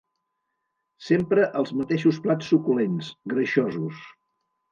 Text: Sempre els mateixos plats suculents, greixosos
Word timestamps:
Sempre 1.09 1.43
els 1.59 1.73
mateixos 1.81 2.21
plats 2.25 2.49
suculents, 2.53 3.13
greixosos 3.35 4.01